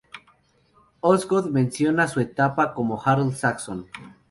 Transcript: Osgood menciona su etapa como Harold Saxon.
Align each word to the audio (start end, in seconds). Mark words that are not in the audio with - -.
Osgood 1.01 1.51
menciona 1.51 2.07
su 2.07 2.21
etapa 2.21 2.73
como 2.73 2.99
Harold 2.99 3.35
Saxon. 3.35 3.85